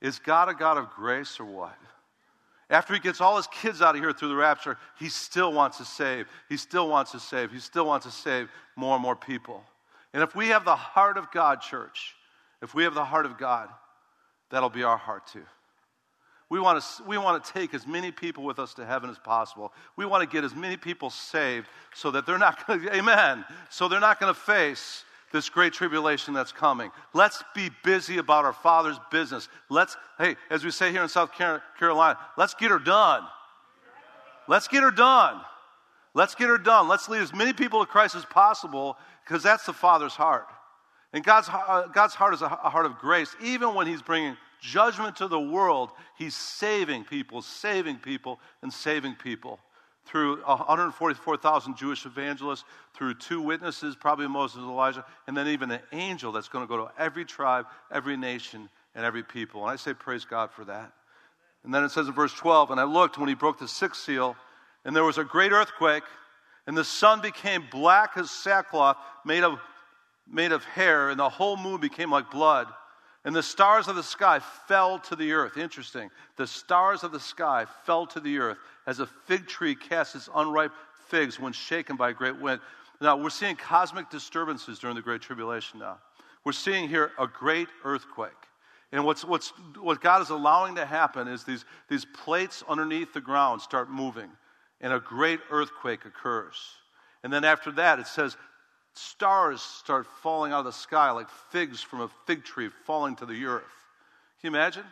[0.02, 1.76] Is God a God of grace or what?
[2.70, 5.78] After he gets all his kids out of here through the rapture, he still wants
[5.80, 6.28] to save.
[6.48, 7.52] He still wants to save.
[7.52, 9.64] He still wants to save more and more people.
[10.14, 12.16] And if we have the heart of God, church,
[12.62, 13.70] if we have the heart of God,
[14.50, 15.44] that'll be our heart too.
[16.50, 19.18] We want, to, we want to take as many people with us to heaven as
[19.18, 19.74] possible.
[19.96, 23.44] We want to get as many people saved so that they're not going to, amen,
[23.70, 26.92] so they're not going to face this great tribulation that's coming.
[27.14, 29.50] Let's be busy about our Father's business.
[29.68, 33.24] Let's, hey, as we say here in South Carolina, let's get her done.
[34.48, 35.42] Let's get her done.
[36.14, 36.88] Let's get her done.
[36.88, 40.46] Let's lead as many people to Christ as possible because that's the Father's heart.
[41.14, 43.36] And God's, uh, God's heart is a heart of grace.
[43.42, 49.16] Even when He's bringing judgment to the world, He's saving people, saving people, and saving
[49.16, 49.60] people
[50.06, 55.80] through 144,000 Jewish evangelists, through two witnesses, probably Moses and Elijah, and then even an
[55.92, 59.62] angel that's going to go to every tribe, every nation, and every people.
[59.64, 60.92] And I say, praise God for that.
[61.64, 64.04] And then it says in verse 12, and I looked when he broke the sixth
[64.04, 64.36] seal,
[64.86, 66.04] and there was a great earthquake,
[66.68, 69.60] and the sun became black as sackcloth made of,
[70.30, 72.68] made of hair, and the whole moon became like blood.
[73.26, 75.58] And the stars of the sky fell to the earth.
[75.58, 76.10] Interesting.
[76.36, 80.30] The stars of the sky fell to the earth as a fig tree casts its
[80.36, 80.74] unripe
[81.08, 82.60] figs when shaken by a great wind.
[83.00, 85.98] Now, we're seeing cosmic disturbances during the Great Tribulation now.
[86.44, 88.32] We're seeing here a great earthquake.
[88.92, 93.22] And what's, what's, what God is allowing to happen is these, these plates underneath the
[93.22, 94.30] ground start moving,
[94.82, 96.56] and a great earthquake occurs.
[97.24, 98.38] And then after that, it says
[98.94, 103.26] stars start falling out of the sky like figs from a fig tree falling to
[103.26, 103.64] the earth.
[104.42, 104.84] Can you imagine?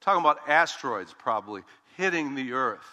[0.00, 1.62] Talking about asteroids probably
[1.96, 2.86] hitting the earth.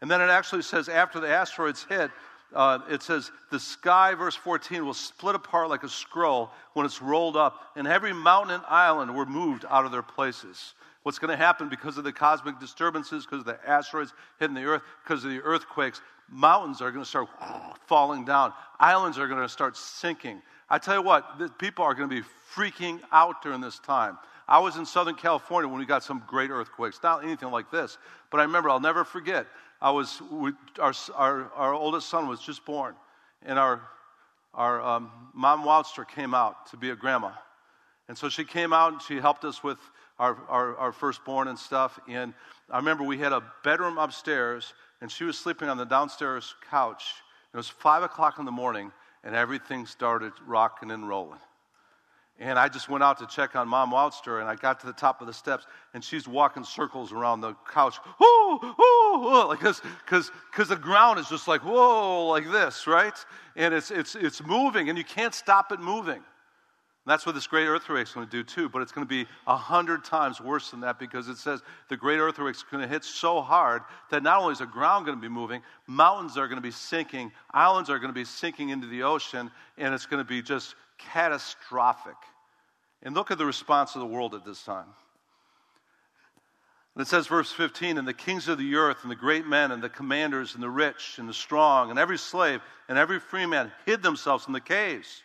[0.00, 2.10] And then it actually says after the asteroids hit,
[2.54, 7.00] uh, it says the sky, verse 14, will split apart like a scroll when it's
[7.00, 10.74] rolled up, and every mountain and island were moved out of their places.
[11.02, 14.64] What's going to happen because of the cosmic disturbances, because of the asteroids hitting the
[14.64, 16.00] earth, because of the earthquakes?
[16.30, 17.28] Mountains are going to start
[17.86, 20.40] falling down, islands are going to start sinking.
[20.68, 24.18] I tell you what, people are going to be freaking out during this time.
[24.46, 27.98] I was in Southern California when we got some great earthquakes, not anything like this,
[28.30, 29.46] but I remember, I'll never forget,
[29.80, 32.94] I was, we, our, our, our oldest son was just born,
[33.44, 33.80] and our,
[34.54, 37.32] our um, mom Wildster came out to be a grandma.
[38.08, 39.78] And so she came out and she helped us with
[40.18, 41.98] our, our, our firstborn and stuff.
[42.08, 42.34] And
[42.68, 47.14] I remember we had a bedroom upstairs, and she was sleeping on the downstairs couch.
[47.52, 48.92] It was five o'clock in the morning,
[49.24, 51.40] and everything started rocking and rolling.
[52.38, 54.94] And I just went out to check on Mom Wildster, and I got to the
[54.94, 59.82] top of the steps, and she's walking circles around the couch, whoo, whoo, like this,
[60.04, 63.12] because the ground is just like, whoa, like this, right?
[63.56, 66.22] And it's, it's, it's moving, and you can't stop it moving.
[67.06, 69.08] And that's what this great earthquake is going to do too, but it's going to
[69.08, 72.82] be a hundred times worse than that because it says the great earthquake is going
[72.82, 76.36] to hit so hard that not only is the ground going to be moving, mountains
[76.36, 79.94] are going to be sinking, islands are going to be sinking into the ocean, and
[79.94, 82.16] it's going to be just catastrophic.
[83.02, 84.84] And look at the response of the world at this time.
[86.94, 89.70] And it says, verse 15, and the kings of the earth, and the great men,
[89.70, 92.60] and the commanders, and the rich, and the strong, and every slave,
[92.90, 95.22] and every free man hid themselves in the caves,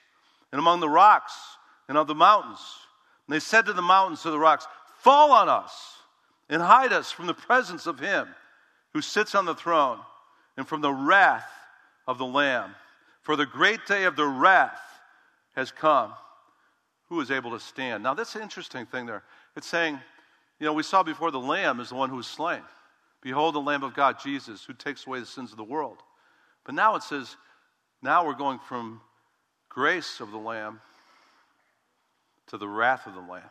[0.54, 1.34] and among the rocks,
[1.88, 2.60] and of the mountains.
[3.28, 4.68] And they said to the mountains, to the rocks,
[5.00, 5.98] Fall on us,
[6.50, 8.28] and hide us from the presence of him
[8.94, 10.00] who sits on the throne,
[10.58, 11.52] and from the wrath
[12.08, 12.74] of the Lamb.
[13.22, 14.80] For the great day of the wrath
[15.56, 16.14] has come.
[17.10, 18.04] Who is able to stand?
[18.04, 19.24] Now, that's an interesting thing there.
[19.58, 20.00] It's saying,
[20.60, 22.62] you know, we saw before the Lamb is the one who was slain.
[23.22, 25.98] Behold, the Lamb of God, Jesus, who takes away the sins of the world.
[26.64, 27.36] But now it says,
[28.02, 29.02] now we're going from
[29.68, 30.80] grace of the Lamb
[32.48, 33.44] to the wrath of the Lamb.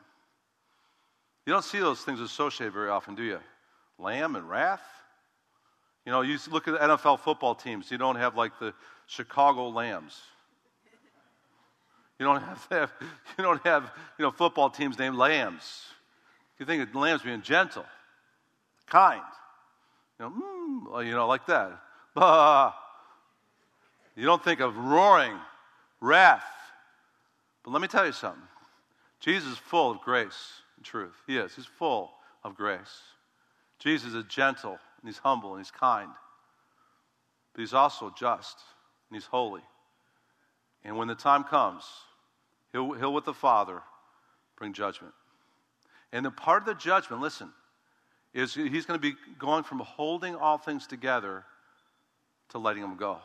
[1.46, 3.38] You don't see those things associated very often, do you?
[3.98, 4.83] Lamb and wrath?
[6.07, 8.74] You know, you look at NFL football teams, you don't have like the
[9.07, 10.20] Chicago Lambs.
[12.18, 12.92] You don't have, have
[13.38, 15.83] you don't have you know football teams named lambs.
[16.59, 17.85] You think of lambs being gentle,
[18.87, 19.22] kind,
[20.18, 21.80] you know, mm, you know, like that.
[22.14, 22.72] Bah.
[24.16, 25.37] You don't think of roaring,
[26.00, 26.44] wrath.
[27.64, 28.40] But let me tell you something.
[29.24, 31.14] Jesus is full of grace and truth.
[31.26, 31.54] He is.
[31.54, 32.10] He's full
[32.42, 33.00] of grace.
[33.78, 36.10] Jesus is gentle and he's humble and he's kind.
[37.54, 38.58] But he's also just
[39.08, 39.62] and he's holy.
[40.84, 41.84] And when the time comes,
[42.72, 43.80] he'll, he'll with the Father
[44.58, 45.14] bring judgment.
[46.12, 47.50] And the part of the judgment, listen,
[48.34, 51.44] is he's going to be going from holding all things together
[52.50, 53.16] to letting them go.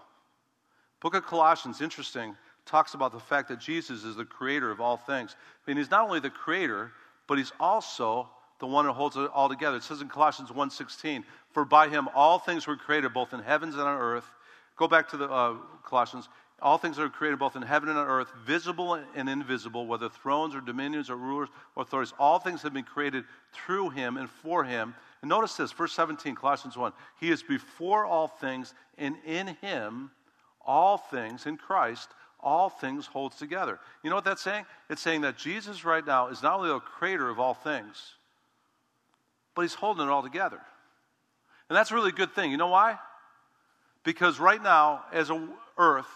[1.01, 2.37] Book of Colossians, interesting,
[2.69, 5.35] talks about the fact that Jesus is the creator of all things.
[5.35, 6.91] I mean, he's not only the creator,
[7.27, 8.29] but he's also
[8.59, 9.77] the one who holds it all together.
[9.77, 13.75] It says in Colossians 1.16, For by him all things were created, both in heavens
[13.75, 14.29] and on earth.
[14.77, 16.29] Go back to the uh, Colossians.
[16.61, 20.53] All things are created both in heaven and on earth, visible and invisible, whether thrones
[20.53, 22.13] or dominions or rulers or authorities.
[22.19, 24.93] All things have been created through him and for him.
[25.21, 26.91] And notice this, verse 17, Colossians 1.
[27.19, 30.11] He is before all things, and in him
[30.65, 32.09] all things, in Christ,
[32.41, 33.79] all things holds together.
[34.03, 34.65] You know what that's saying?
[34.89, 38.13] It's saying that Jesus right now is not only the creator of all things,
[39.55, 40.59] but he's holding it all together.
[41.69, 42.51] And that's a really good thing.
[42.51, 42.97] You know why?
[44.03, 45.47] Because right now, as a
[45.77, 46.07] earth,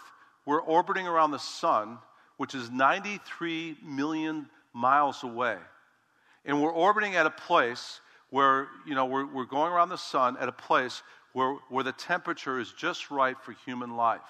[0.46, 1.98] we're orbiting around the sun,
[2.36, 5.56] which is 93 million miles away.
[6.44, 10.36] And we're orbiting at a place where, you know, we're, we're going around the sun
[10.38, 14.20] at a place where, where the temperature is just right for human life.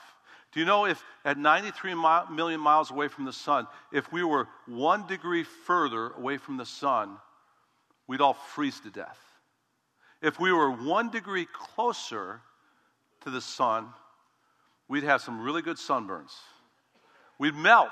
[0.55, 4.23] Do you know if at 93 mi- million miles away from the sun, if we
[4.23, 7.17] were one degree further away from the sun,
[8.07, 9.19] we'd all freeze to death?
[10.23, 12.41] If we were one degree closer
[13.23, 13.89] to the sun,
[14.87, 16.33] we'd have some really good sunburns.
[17.41, 17.91] We'd melt.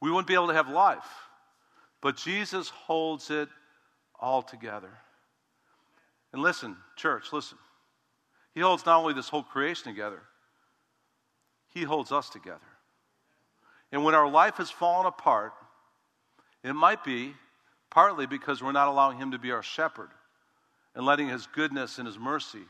[0.00, 1.08] We wouldn't be able to have life.
[2.00, 3.48] But Jesus holds it
[4.20, 4.92] all together.
[6.32, 7.58] And listen, church, listen.
[8.54, 10.22] He holds not only this whole creation together,
[11.76, 12.58] He holds us together.
[13.92, 15.52] And when our life has fallen apart,
[16.64, 17.34] it might be
[17.90, 20.08] partly because we're not allowing Him to be our shepherd
[20.94, 22.62] and letting His goodness and His mercy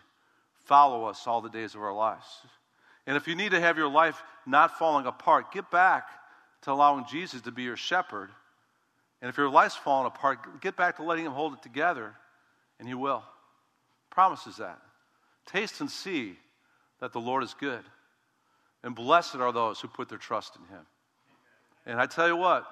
[0.65, 2.27] follow us all the days of our lives.
[3.07, 6.09] And if you need to have your life not falling apart, get back
[6.63, 8.31] to allowing Jesus to be your shepherd.
[9.23, 12.13] And if your life's falling apart, get back to letting Him hold it together,
[12.81, 13.23] and He will.
[14.11, 14.81] Promises that.
[15.47, 16.35] Taste and see
[16.99, 17.85] that the Lord is good.
[18.87, 20.87] And blessed are those who put their trust in Him.
[21.87, 22.65] And I tell you what,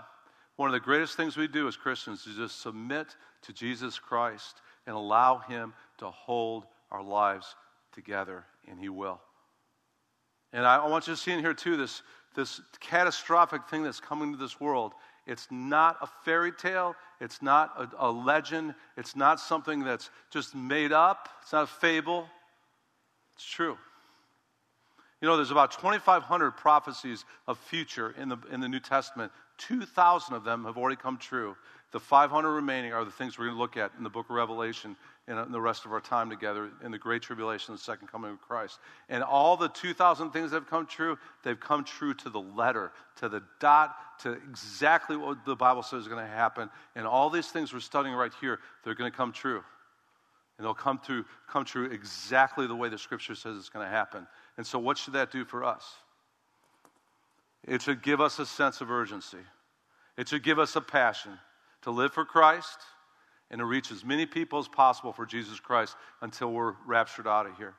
[0.54, 4.60] one of the greatest things we do as Christians is just submit to Jesus Christ
[4.86, 7.56] and allow Him to hold our lives
[7.92, 9.20] together, and He will.
[10.52, 12.02] And I want you to see in here, too, this,
[12.36, 14.92] this catastrophic thing that's coming to this world.
[15.26, 16.94] It's not a fairy tale.
[17.20, 18.76] It's not a, a, legend.
[18.96, 21.28] It's not something that's just made up.
[21.42, 22.28] It's not a fable.
[23.34, 23.76] It's true.
[25.24, 29.32] You know, there's about 2,500 prophecies of future in the, in the New Testament.
[29.56, 31.56] 2,000 of them have already come true.
[31.92, 34.36] The 500 remaining are the things we're going to look at in the book of
[34.36, 38.32] Revelation in the rest of our time together in the Great Tribulation, the second coming
[38.32, 38.80] of Christ.
[39.08, 42.92] And all the 2,000 things that have come true, they've come true to the letter,
[43.16, 46.68] to the dot, to exactly what the Bible says is going to happen.
[46.96, 49.64] And all these things we're studying right here, they're going to come true.
[50.58, 53.90] And they'll come, through, come true exactly the way the Scripture says it's going to
[53.90, 54.26] happen.
[54.56, 55.84] And so, what should that do for us?
[57.66, 59.38] It should give us a sense of urgency,
[60.16, 61.38] it should give us a passion
[61.82, 62.78] to live for Christ
[63.50, 67.46] and to reach as many people as possible for Jesus Christ until we're raptured out
[67.46, 67.74] of here.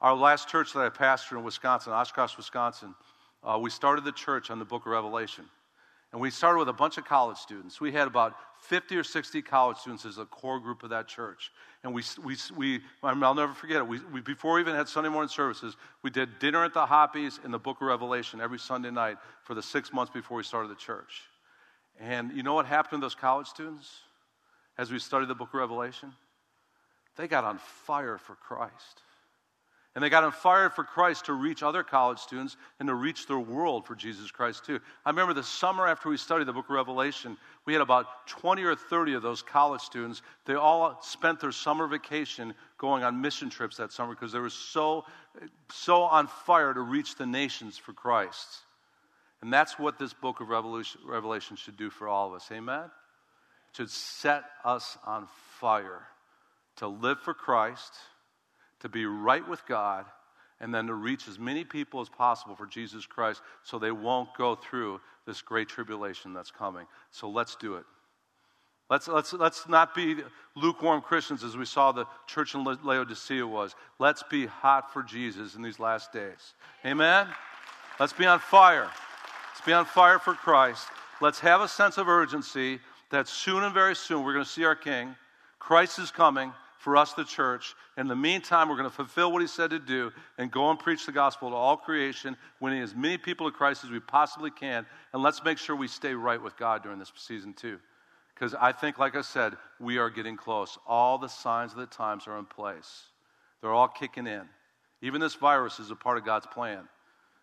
[0.00, 2.94] Our last church that I pastored in Wisconsin, Oshkosh, Wisconsin,
[3.42, 5.44] uh, we started the church on the book of Revelation.
[6.12, 7.80] And we started with a bunch of college students.
[7.80, 8.36] We had about
[8.68, 11.52] 50 or 60 college students as a core group of that church.
[11.82, 13.86] And we, we, we I'll never forget it.
[13.86, 17.40] We, we, before we even had Sunday morning services, we did dinner at the Hoppies
[17.44, 20.70] in the book of Revelation every Sunday night for the six months before we started
[20.70, 21.22] the church.
[22.00, 23.90] And you know what happened to those college students?
[24.76, 26.12] as we studied the book of Revelation?
[27.16, 29.02] They got on fire for Christ.
[29.94, 33.28] And they got on fire for Christ to reach other college students and to reach
[33.28, 34.80] their world for Jesus Christ too.
[35.06, 38.64] I remember the summer after we studied the book of Revelation, we had about 20
[38.64, 40.22] or 30 of those college students.
[40.46, 44.50] They all spent their summer vacation going on mission trips that summer because they were
[44.50, 45.04] so,
[45.70, 48.48] so on fire to reach the nations for Christ.
[49.42, 52.48] And that's what this book of Revelation should do for all of us.
[52.50, 52.84] Amen?
[53.70, 55.28] It should set us on
[55.60, 56.02] fire
[56.76, 57.92] to live for Christ,
[58.80, 60.06] to be right with God,
[60.60, 64.28] and then to reach as many people as possible for Jesus Christ so they won't
[64.36, 66.86] go through this great tribulation that's coming.
[67.10, 67.84] So let's do it.
[68.90, 70.16] Let's, let's, let's not be
[70.54, 73.74] lukewarm Christians as we saw the church in Laodicea was.
[73.98, 76.54] Let's be hot for Jesus in these last days.
[76.84, 77.26] Amen?
[77.98, 78.84] Let's be on fire.
[78.84, 80.86] Let's be on fire for Christ.
[81.20, 82.80] Let's have a sense of urgency
[83.10, 85.16] that soon and very soon we're going to see our King.
[85.58, 86.52] Christ is coming
[86.84, 87.74] for us, the church.
[87.96, 90.78] In the meantime, we're going to fulfill what he said to do and go and
[90.78, 94.50] preach the gospel to all creation, winning as many people to Christ as we possibly
[94.50, 94.84] can.
[95.14, 97.78] And let's make sure we stay right with God during this season, too.
[98.34, 100.76] Because I think, like I said, we are getting close.
[100.86, 103.04] All the signs of the times are in place,
[103.62, 104.42] they're all kicking in.
[105.00, 106.86] Even this virus is a part of God's plan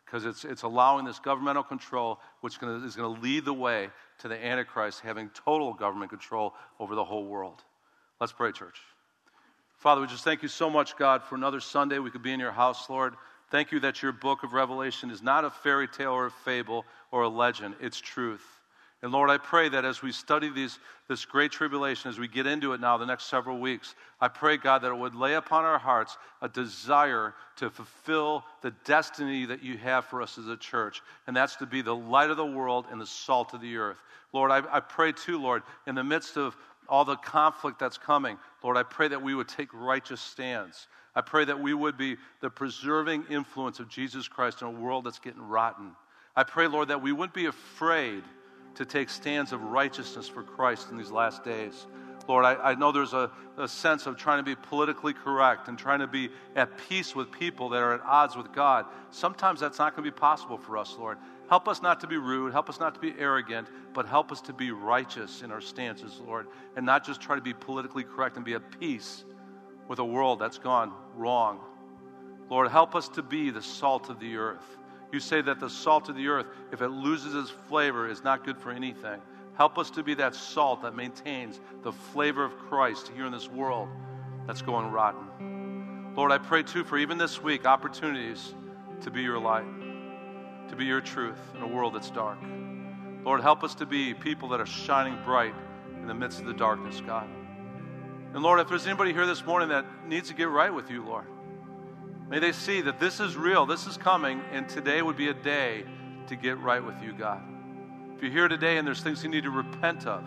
[0.06, 3.90] because it's, it's allowing this governmental control, which gonna, is going to lead the way
[4.20, 7.64] to the Antichrist having total government control over the whole world.
[8.20, 8.80] Let's pray, church.
[9.82, 12.40] Father, we just thank you so much, God, for another Sunday we could be in
[12.40, 13.16] your house, Lord.
[13.50, 16.86] Thank you that your book of Revelation is not a fairy tale or a fable
[17.10, 18.46] or a legend, it's truth.
[19.02, 20.78] And Lord, I pray that as we study these,
[21.08, 24.58] this great tribulation, as we get into it now the next several weeks, I pray,
[24.58, 29.64] God, that it would lay upon our hearts a desire to fulfill the destiny that
[29.64, 31.02] you have for us as a church.
[31.26, 33.98] And that's to be the light of the world and the salt of the earth.
[34.32, 36.56] Lord, I, I pray too, Lord, in the midst of
[36.92, 40.88] all the conflict that's coming, Lord, I pray that we would take righteous stands.
[41.16, 45.06] I pray that we would be the preserving influence of Jesus Christ in a world
[45.06, 45.96] that's getting rotten.
[46.36, 48.24] I pray, Lord, that we wouldn't be afraid
[48.76, 51.88] to take stands of righteousness for Christ in these last days.
[52.28, 55.78] Lord, I, I know there's a, a, sense of trying to be politically correct and
[55.78, 58.86] trying to be at peace with people that are at odds with God.
[59.10, 61.18] Sometimes that's not going to be possible for us, Lord.
[61.50, 64.42] Help us not to be rude, help us not to be arrogant, but help us
[64.42, 68.38] to be righteous in our stances, Lord, and not just try to be politically correct
[68.38, 69.26] and be at peace
[69.88, 71.60] with a world that's gone wrong.
[72.50, 74.78] Lord, help us to be the salt of the earth.
[75.12, 78.46] You say that the salt of the earth, if it loses its flavor, is not
[78.46, 79.22] good for anything.
[79.56, 83.50] Help us to be that salt that maintains the flavor of Christ here in this
[83.50, 83.90] world
[84.48, 86.14] that's going rotten.
[86.16, 88.54] Lord, I pray too for even this week opportunities
[89.02, 89.66] to be your light,
[90.70, 92.38] to be your truth in a world that's dark.
[93.24, 95.54] Lord, help us to be people that are shining bright
[96.02, 97.28] in the midst of the darkness, God.
[98.34, 101.04] And Lord, if there's anybody here this morning that needs to get right with you,
[101.06, 101.26] Lord,
[102.32, 105.34] May they see that this is real, this is coming, and today would be a
[105.34, 105.84] day
[106.28, 107.44] to get right with you, God.
[108.22, 110.24] If you're here today and there's things you need to repent of,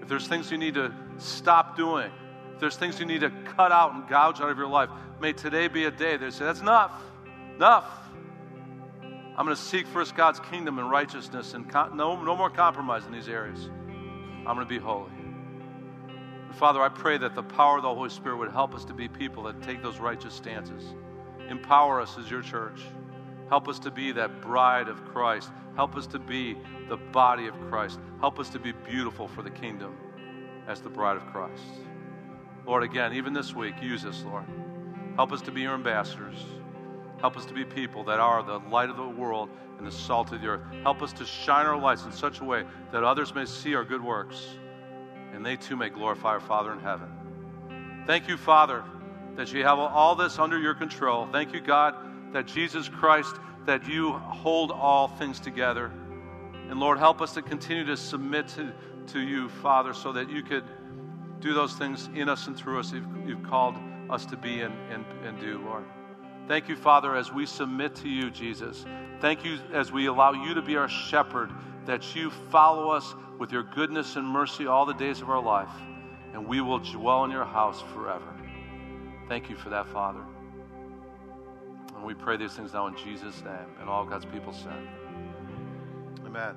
[0.00, 2.08] if there's things you need to stop doing,
[2.54, 4.90] if there's things you need to cut out and gouge out of your life,
[5.20, 6.92] may today be a day that say, That's enough.
[7.56, 7.84] Enough.
[9.36, 13.10] I'm going to seek first God's kingdom and righteousness and no, no more compromise in
[13.10, 13.68] these areas.
[14.46, 15.10] I'm going to be holy.
[15.10, 18.94] And Father, I pray that the power of the Holy Spirit would help us to
[18.94, 20.94] be people that take those righteous stances.
[21.48, 22.82] Empower us as your church.
[23.50, 25.50] Help us to be that bride of Christ.
[25.76, 26.56] Help us to be
[26.88, 27.98] the body of Christ.
[28.20, 29.96] Help us to be beautiful for the kingdom
[30.66, 31.62] as the bride of Christ.
[32.66, 34.44] Lord, again, even this week, use us, Lord.
[35.16, 36.44] Help us to be your ambassadors.
[37.18, 40.32] Help us to be people that are the light of the world and the salt
[40.32, 40.62] of the earth.
[40.82, 43.84] Help us to shine our lights in such a way that others may see our
[43.84, 44.46] good works
[45.34, 48.04] and they too may glorify our Father in heaven.
[48.06, 48.84] Thank you, Father
[49.36, 51.26] that you have all this under your control.
[51.32, 51.94] Thank you, God,
[52.32, 55.90] that Jesus Christ, that you hold all things together.
[56.68, 58.72] And Lord, help us to continue to submit to,
[59.08, 60.64] to you, Father, so that you could
[61.40, 63.76] do those things in us and through us you've, you've called
[64.08, 65.84] us to be and, and, and do, Lord.
[66.48, 68.84] Thank you, Father, as we submit to you, Jesus.
[69.20, 71.50] Thank you as we allow you to be our shepherd,
[71.86, 75.70] that you follow us with your goodness and mercy all the days of our life,
[76.32, 78.34] and we will dwell in your house forever.
[79.28, 80.24] Thank you for that, Father.
[82.00, 83.76] And we pray these things now in Jesus' name.
[83.78, 84.88] And all God's people said,
[86.24, 86.56] Amen.